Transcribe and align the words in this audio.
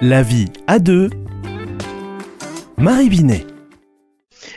La 0.00 0.22
vie 0.22 0.46
à 0.68 0.78
deux. 0.78 1.10
Marie 2.76 3.08
Binet. 3.08 3.44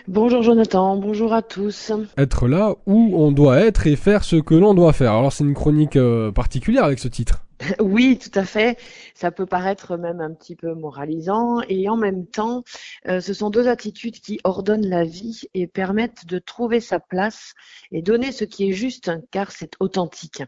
Bonjour 0.08 0.44
Jonathan, 0.44 0.98
bonjour 0.98 1.34
à 1.34 1.42
tous. 1.42 1.92
Être 2.16 2.48
là 2.48 2.76
où 2.86 3.16
on 3.16 3.32
doit 3.32 3.60
être 3.60 3.88
et 3.88 3.96
faire 3.96 4.24
ce 4.24 4.36
que 4.36 4.54
l'on 4.54 4.76
doit 4.76 4.94
faire. 4.94 5.14
Alors 5.14 5.34
c'est 5.34 5.44
une 5.44 5.56
chronique 5.56 5.96
euh, 5.96 6.32
particulière 6.32 6.84
avec 6.84 7.00
ce 7.00 7.08
titre. 7.08 7.44
Oui, 7.80 8.20
tout 8.20 8.38
à 8.38 8.46
fait. 8.46 8.78
Ça 9.16 9.32
peut 9.32 9.48
paraître 9.48 9.98
même 9.98 10.22
un 10.22 10.32
petit 10.32 10.56
peu 10.56 10.76
moralisant 10.76 11.62
et 11.68 11.90
en 11.90 11.98
même 11.98 12.28
temps, 12.28 12.64
euh, 13.08 13.20
ce 13.20 13.34
sont 13.34 13.50
deux 13.50 13.68
attitudes 13.68 14.20
qui 14.20 14.40
ordonnent 14.44 14.88
la 14.88 15.06
vie 15.06 15.42
et 15.56 15.66
permettent 15.66 16.28
de 16.28 16.38
trouver 16.38 16.82
sa 16.82 17.00
place 17.00 17.56
et 17.92 18.04
donner 18.04 18.32
ce 18.32 18.44
qui 18.44 18.70
est 18.70 18.74
juste 18.74 19.12
car 19.32 19.52
c'est 19.52 19.72
authentique. 19.80 20.44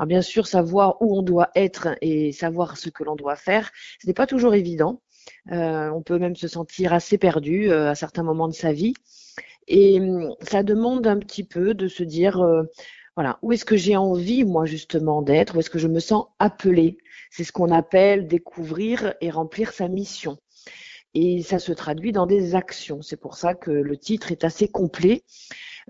Alors 0.00 0.06
bien 0.06 0.22
sûr, 0.22 0.46
savoir 0.46 0.96
où 1.02 1.18
on 1.18 1.20
doit 1.20 1.50
être 1.54 1.88
et 2.00 2.32
savoir 2.32 2.78
ce 2.78 2.88
que 2.88 3.04
l'on 3.04 3.16
doit 3.16 3.36
faire, 3.36 3.70
ce 4.00 4.06
n'est 4.06 4.14
pas 4.14 4.26
toujours 4.26 4.54
évident. 4.54 5.02
Euh, 5.52 5.90
on 5.90 6.00
peut 6.00 6.18
même 6.18 6.36
se 6.36 6.48
sentir 6.48 6.94
assez 6.94 7.18
perdu 7.18 7.70
euh, 7.70 7.90
à 7.90 7.94
certains 7.94 8.22
moments 8.22 8.48
de 8.48 8.54
sa 8.54 8.72
vie. 8.72 8.94
Et 9.68 10.00
hum, 10.00 10.34
ça 10.40 10.62
demande 10.62 11.06
un 11.06 11.18
petit 11.18 11.44
peu 11.44 11.74
de 11.74 11.86
se 11.86 12.02
dire, 12.02 12.40
euh, 12.40 12.62
voilà, 13.14 13.38
où 13.42 13.52
est-ce 13.52 13.66
que 13.66 13.76
j'ai 13.76 13.94
envie, 13.94 14.44
moi, 14.44 14.64
justement, 14.64 15.20
d'être, 15.20 15.54
où 15.54 15.60
est-ce 15.60 15.68
que 15.68 15.78
je 15.78 15.86
me 15.86 16.00
sens 16.00 16.28
appelé. 16.38 16.96
C'est 17.30 17.44
ce 17.44 17.52
qu'on 17.52 17.70
appelle 17.70 18.26
découvrir 18.26 19.12
et 19.20 19.28
remplir 19.28 19.70
sa 19.70 19.86
mission. 19.86 20.38
Et 21.12 21.42
ça 21.42 21.58
se 21.58 21.72
traduit 21.72 22.12
dans 22.12 22.26
des 22.26 22.54
actions. 22.54 23.02
C'est 23.02 23.20
pour 23.20 23.36
ça 23.36 23.54
que 23.54 23.70
le 23.70 23.98
titre 23.98 24.32
est 24.32 24.44
assez 24.44 24.68
complet. 24.68 25.24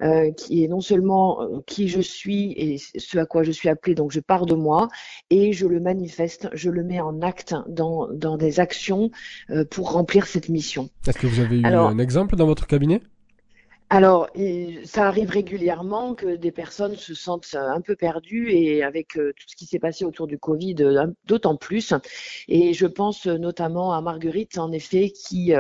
Euh, 0.03 0.33
qui 0.33 0.65
est 0.65 0.69
non 0.69 0.81
seulement 0.81 1.43
euh, 1.43 1.61
qui 1.67 1.89
je 1.89 2.01
suis 2.01 2.53
et 2.53 2.79
ce 2.79 3.19
à 3.19 3.27
quoi 3.27 3.43
je 3.43 3.53
suis 3.53 3.69
appelé, 3.69 3.95
donc 3.95 4.13
je 4.13 4.21
pars 4.21 4.47
de 4.47 4.55
moi 4.55 4.89
et 5.29 5.53
je 5.53 5.67
le 5.67 5.79
manifeste, 5.79 6.49
je 6.55 6.71
le 6.71 6.83
mets 6.83 7.03
en 7.03 7.21
acte 7.21 7.55
dans, 7.69 8.09
dans 8.11 8.39
des 8.39 8.61
actions 8.61 9.11
euh, 9.51 9.67
pour 9.67 9.93
remplir 9.93 10.27
cette 10.27 10.49
mission. 10.49 10.89
Est-ce 11.07 11.19
que 11.19 11.27
vous 11.27 11.41
avez 11.41 11.59
eu 11.59 11.67
un 11.67 11.99
exemple 11.99 12.37
dans 12.37 12.47
votre 12.47 12.67
cabinet? 12.67 13.03
Alors, 13.91 14.31
ça 14.85 15.09
arrive 15.09 15.31
régulièrement 15.31 16.15
que 16.15 16.37
des 16.37 16.53
personnes 16.53 16.95
se 16.95 17.13
sentent 17.13 17.57
un 17.57 17.81
peu 17.81 17.97
perdues 17.97 18.53
et 18.53 18.85
avec 18.85 19.09
tout 19.15 19.47
ce 19.49 19.57
qui 19.57 19.67
s'est 19.67 19.81
passé 19.81 20.05
autour 20.05 20.29
du 20.29 20.39
Covid, 20.39 20.77
d'autant 21.27 21.57
plus. 21.57 21.93
Et 22.47 22.73
je 22.73 22.87
pense 22.87 23.27
notamment 23.27 23.93
à 23.93 24.01
Marguerite, 24.01 24.59
en 24.59 24.71
effet, 24.71 25.11
qui 25.11 25.53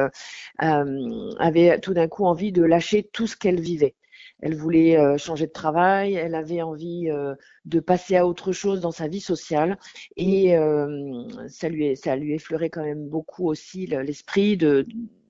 avait 0.58 1.80
tout 1.80 1.92
d'un 1.92 2.06
coup 2.06 2.24
envie 2.24 2.52
de 2.52 2.62
lâcher 2.62 3.02
tout 3.12 3.27
ce 3.27 3.36
qu'elle 3.36 3.61
vivait. 3.61 3.96
Elle 4.42 4.55
voulait 4.55 4.96
euh, 4.96 5.19
changer 5.19 5.46
de 5.46 5.52
travail, 5.52 6.14
elle 6.14 6.34
avait 6.34 6.62
envie 6.62 7.10
euh, 7.10 7.34
de 7.64 7.80
passer 7.80 8.16
à 8.16 8.27
autre 8.27 8.52
chose 8.52 8.80
dans 8.80 8.91
sa 8.91 9.08
vie 9.08 9.20
sociale 9.20 9.78
et 10.16 10.56
euh, 10.56 11.24
ça 11.48 11.69
lui 11.69 11.96
ça 11.96 12.16
lui 12.16 12.34
effleurait 12.34 12.70
quand 12.70 12.83
même 12.83 13.08
beaucoup 13.08 13.48
aussi 13.48 13.86
l'esprit 13.86 14.56
de, 14.56 14.86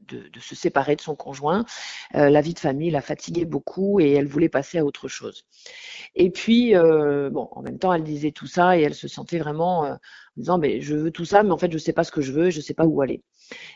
de, 0.09 0.41
se 0.41 0.55
séparer 0.55 0.97
de 0.97 1.01
son 1.01 1.15
conjoint. 1.15 1.65
la 2.13 2.41
vie 2.41 2.55
de 2.55 2.59
famille 2.59 2.91
la 2.91 3.01
fatiguait 3.01 3.45
beaucoup 3.45 4.01
et 4.01 4.11
elle 4.13 4.27
voulait 4.27 4.49
passer 4.49 4.79
à 4.79 4.85
autre 4.85 5.07
chose. 5.07 5.45
Et 6.17 6.31
puis, 6.31 6.73
bon, 6.75 7.49
en 7.53 7.63
même 7.63 7.79
temps, 7.79 7.93
elle 7.93 8.03
disait 8.03 8.33
tout 8.33 8.49
ça 8.49 8.77
et 8.77 8.83
elle 8.83 8.95
se 8.95 9.07
sentait 9.07 9.39
vraiment 9.39 9.83
en 9.83 9.99
disant, 10.37 10.59
mais 10.59 10.81
je 10.81 10.97
veux 10.97 11.13
tout 11.13 11.25
ça, 11.25 11.45
mais 11.45 11.53
en 11.53 11.59
fait, 11.59 11.71
je 11.71 11.77
ne 11.77 11.81
sais 11.81 11.93
pas 11.93 12.03
ce 12.03 12.11
que 12.11 12.23
je 12.23 12.33
veux, 12.33 12.51
je 12.51 12.59
ne 12.59 12.63
sais 12.63 12.75
pas 12.75 12.87
où 12.87 13.01
aller. 13.03 13.23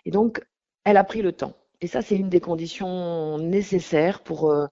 Et 0.07 0.11
donc, 0.11 0.45
elle 0.85 0.97
a 0.97 1.05
pris 1.05 1.23
le 1.23 1.33
temps. 1.33 1.57
Et 1.81 1.87
ça, 1.87 2.03
c'est 2.03 2.17
une 2.17 2.29
des 2.29 2.41
conditions 2.41 3.39
nécessaires 3.39 4.23
pour 4.23 4.51
euh, 4.51 4.67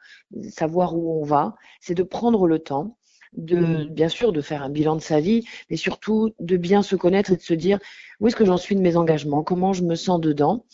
savoir 0.50 0.96
où 0.96 1.20
on 1.20 1.24
va, 1.24 1.56
c'est 1.80 1.94
de 1.94 2.02
prendre 2.02 2.46
le 2.46 2.58
temps, 2.58 2.96
de 3.32 3.56
mmh. 3.56 3.88
bien 3.90 4.08
sûr 4.08 4.32
de 4.32 4.40
faire 4.40 4.62
un 4.62 4.70
bilan 4.70 4.96
de 4.96 5.00
sa 5.00 5.20
vie, 5.20 5.44
mais 5.70 5.76
surtout 5.76 6.34
de 6.38 6.56
bien 6.56 6.82
se 6.82 6.96
connaître 6.96 7.32
et 7.32 7.36
de 7.36 7.42
se 7.42 7.54
dire 7.54 7.78
où 8.20 8.28
est-ce 8.28 8.36
que 8.36 8.44
j'en 8.44 8.56
suis 8.56 8.76
de 8.76 8.80
mes 8.80 8.96
engagements, 8.96 9.42
comment 9.42 9.72
je 9.72 9.82
me 9.82 9.94
sens 9.94 10.20
dedans. 10.20 10.64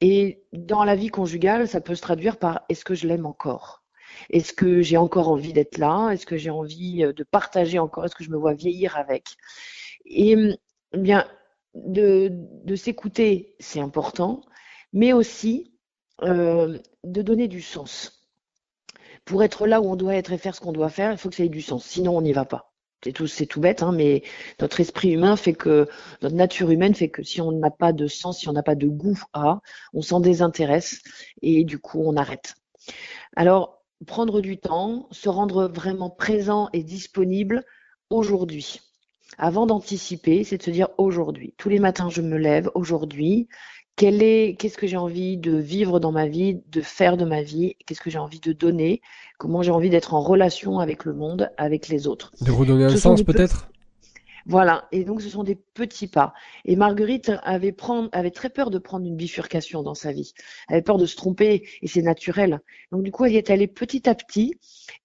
Et 0.00 0.42
dans 0.52 0.84
la 0.84 0.94
vie 0.94 1.08
conjugale, 1.08 1.68
ça 1.68 1.80
peut 1.80 1.94
se 1.94 2.02
traduire 2.02 2.38
par 2.38 2.62
est-ce 2.68 2.84
que 2.84 2.94
je 2.94 3.06
l'aime 3.06 3.26
encore? 3.26 3.82
Est-ce 4.30 4.52
que 4.52 4.82
j'ai 4.82 4.98
encore 4.98 5.28
envie 5.28 5.52
d'être 5.52 5.78
là? 5.78 6.10
Est-ce 6.10 6.26
que 6.26 6.36
j'ai 6.36 6.50
envie 6.50 7.02
euh, 7.02 7.12
de 7.12 7.24
partager 7.24 7.78
encore? 7.78 8.04
Est-ce 8.04 8.14
que 8.14 8.24
je 8.24 8.30
me 8.30 8.36
vois 8.36 8.54
vieillir 8.54 8.96
avec? 8.96 9.36
Et 10.04 10.36
eh 10.92 10.98
bien, 10.98 11.26
de, 11.74 12.30
de 12.30 12.76
s'écouter, 12.76 13.56
c'est 13.58 13.80
important, 13.80 14.42
mais 14.92 15.12
aussi 15.12 15.71
euh, 16.22 16.78
de 17.04 17.22
donner 17.22 17.48
du 17.48 17.62
sens. 17.62 18.26
Pour 19.24 19.42
être 19.42 19.66
là 19.66 19.80
où 19.80 19.90
on 19.90 19.96
doit 19.96 20.16
être 20.16 20.32
et 20.32 20.38
faire 20.38 20.54
ce 20.54 20.60
qu'on 20.60 20.72
doit 20.72 20.88
faire, 20.88 21.12
il 21.12 21.18
faut 21.18 21.28
que 21.28 21.36
ça 21.36 21.44
ait 21.44 21.48
du 21.48 21.62
sens. 21.62 21.84
Sinon, 21.84 22.16
on 22.16 22.22
n'y 22.22 22.32
va 22.32 22.44
pas. 22.44 22.72
C'est 23.04 23.12
tout, 23.12 23.26
c'est 23.26 23.46
tout 23.46 23.60
bête, 23.60 23.82
hein, 23.82 23.92
mais 23.92 24.22
notre 24.60 24.80
esprit 24.80 25.10
humain 25.10 25.34
fait 25.36 25.54
que, 25.54 25.88
notre 26.22 26.36
nature 26.36 26.70
humaine 26.70 26.94
fait 26.94 27.08
que 27.08 27.22
si 27.24 27.40
on 27.40 27.50
n'a 27.50 27.70
pas 27.70 27.92
de 27.92 28.06
sens, 28.06 28.38
si 28.40 28.48
on 28.48 28.52
n'a 28.52 28.62
pas 28.62 28.76
de 28.76 28.86
goût 28.86 29.20
à, 29.32 29.60
on 29.92 30.02
s'en 30.02 30.20
désintéresse 30.20 31.00
et 31.40 31.64
du 31.64 31.78
coup, 31.78 32.00
on 32.04 32.16
arrête. 32.16 32.54
Alors, 33.34 33.82
prendre 34.06 34.40
du 34.40 34.58
temps, 34.58 35.08
se 35.10 35.28
rendre 35.28 35.66
vraiment 35.66 36.10
présent 36.10 36.68
et 36.72 36.84
disponible 36.84 37.64
aujourd'hui. 38.10 38.80
Avant 39.38 39.66
d'anticiper, 39.66 40.44
c'est 40.44 40.58
de 40.58 40.62
se 40.62 40.70
dire 40.70 40.88
aujourd'hui. 40.98 41.54
Tous 41.56 41.68
les 41.68 41.78
matins, 41.78 42.10
je 42.10 42.20
me 42.20 42.36
lève 42.36 42.70
aujourd'hui 42.74 43.48
est, 44.00 44.56
qu'est-ce 44.58 44.78
que 44.78 44.86
j'ai 44.86 44.96
envie 44.96 45.36
de 45.36 45.56
vivre 45.56 46.00
dans 46.00 46.12
ma 46.12 46.26
vie, 46.26 46.60
de 46.70 46.80
faire 46.80 47.16
de 47.16 47.24
ma 47.24 47.42
vie, 47.42 47.76
qu'est-ce 47.86 48.00
que 48.00 48.10
j'ai 48.10 48.18
envie 48.18 48.40
de 48.40 48.52
donner, 48.52 49.00
comment 49.38 49.62
j'ai 49.62 49.70
envie 49.70 49.90
d'être 49.90 50.14
en 50.14 50.20
relation 50.20 50.78
avec 50.78 51.04
le 51.04 51.14
monde, 51.14 51.50
avec 51.56 51.88
les 51.88 52.06
autres? 52.06 52.32
De 52.40 52.50
redonner 52.50 52.84
un 52.84 52.96
sens 52.96 53.22
peut-être? 53.22 53.71
Voilà, 54.46 54.88
et 54.92 55.04
donc 55.04 55.22
ce 55.22 55.28
sont 55.28 55.44
des 55.44 55.54
petits 55.54 56.08
pas. 56.08 56.32
Et 56.64 56.76
Marguerite 56.76 57.32
avait, 57.42 57.72
prendre, 57.72 58.08
avait 58.12 58.30
très 58.30 58.50
peur 58.50 58.70
de 58.70 58.78
prendre 58.78 59.06
une 59.06 59.16
bifurcation 59.16 59.82
dans 59.82 59.94
sa 59.94 60.12
vie. 60.12 60.32
Elle 60.68 60.76
avait 60.76 60.82
peur 60.82 60.98
de 60.98 61.06
se 61.06 61.16
tromper, 61.16 61.68
et 61.80 61.86
c'est 61.86 62.02
naturel. 62.02 62.60
Donc 62.90 63.02
du 63.02 63.12
coup, 63.12 63.24
elle 63.24 63.32
y 63.32 63.36
est 63.36 63.50
allée 63.50 63.68
petit 63.68 64.08
à 64.08 64.14
petit, 64.14 64.58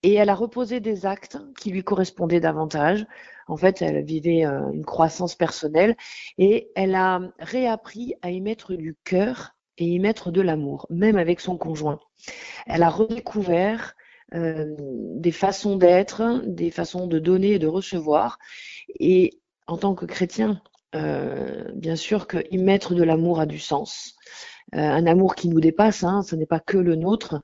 et 0.03 0.13
elle 0.15 0.29
a 0.29 0.35
reposé 0.35 0.79
des 0.79 1.05
actes 1.05 1.37
qui 1.59 1.71
lui 1.71 1.83
correspondaient 1.83 2.39
davantage. 2.39 3.05
En 3.47 3.57
fait, 3.57 3.81
elle 3.81 4.03
vivait 4.03 4.45
euh, 4.45 4.71
une 4.71 4.85
croissance 4.85 5.35
personnelle, 5.35 5.95
et 6.37 6.69
elle 6.75 6.95
a 6.95 7.21
réappris 7.39 8.15
à 8.21 8.31
y 8.31 8.41
mettre 8.41 8.73
du 8.73 8.95
cœur 9.03 9.51
et 9.77 9.85
y 9.85 9.99
mettre 9.99 10.31
de 10.31 10.41
l'amour, 10.41 10.87
même 10.89 11.17
avec 11.17 11.39
son 11.39 11.57
conjoint. 11.57 11.99
Elle 12.65 12.83
a 12.83 12.89
redécouvert 12.89 13.95
des 14.33 15.31
façons 15.31 15.77
d'être, 15.77 16.41
des 16.45 16.71
façons 16.71 17.07
de 17.07 17.19
donner 17.19 17.53
et 17.53 17.59
de 17.59 17.67
recevoir. 17.67 18.39
Et 18.99 19.39
en 19.67 19.77
tant 19.77 19.95
que 19.95 20.05
chrétien, 20.05 20.61
euh, 20.95 21.63
bien 21.73 21.95
sûr 21.95 22.27
que 22.27 22.37
y 22.51 22.57
mettre 22.57 22.93
de 22.93 23.03
l'amour 23.03 23.39
a 23.39 23.45
du 23.45 23.59
sens. 23.59 24.15
Euh, 24.75 24.79
un 24.79 25.05
amour 25.05 25.35
qui 25.35 25.47
nous 25.47 25.61
dépasse, 25.61 26.03
hein, 26.03 26.23
ce 26.23 26.35
n'est 26.35 26.45
pas 26.45 26.59
que 26.59 26.77
le 26.77 26.95
nôtre. 26.95 27.41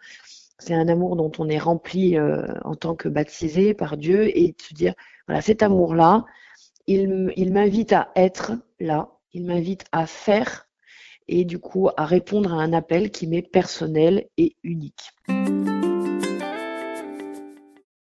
C'est 0.60 0.74
un 0.74 0.88
amour 0.88 1.16
dont 1.16 1.32
on 1.40 1.50
est 1.50 1.60
rempli 1.60 2.18
en 2.20 2.76
tant 2.76 2.96
que 2.96 3.10
baptisé 3.10 3.74
par 3.74 3.98
Dieu 3.98 4.38
et 4.38 4.50
de 4.50 4.62
se 4.62 4.74
dire, 4.74 4.94
voilà, 5.28 5.42
cet 5.42 5.64
amour-là, 5.64 6.26
il, 6.88 7.34
il 7.36 7.52
m'invite 7.52 7.92
à 7.92 8.12
être 8.16 8.54
là, 8.80 9.10
il 9.34 9.46
m'invite 9.46 9.86
à 9.92 10.06
faire 10.06 10.68
et 11.28 11.46
du 11.46 11.60
coup 11.60 11.90
à 11.98 12.06
répondre 12.06 12.54
à 12.54 12.58
un 12.62 12.74
appel 12.74 13.12
qui 13.12 13.28
m'est 13.28 13.42
personnel 13.42 14.28
et 14.38 14.56
unique. 14.64 15.12